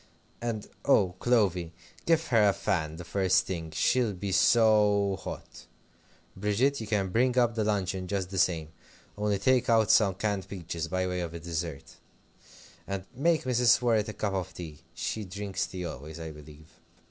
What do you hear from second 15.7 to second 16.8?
always, I believe.